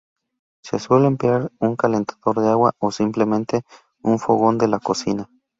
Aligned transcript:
Se 0.63 0.79
suele 0.79 1.05
emplear 1.05 1.51
un 1.59 1.75
calentador 1.75 2.41
de 2.41 2.49
agua, 2.49 2.73
o 2.79 2.89
simplemente 2.91 3.61
un 4.01 4.17
fogón 4.17 4.57
de 4.57 4.67
la 4.67 4.79
cocina. 4.79 5.29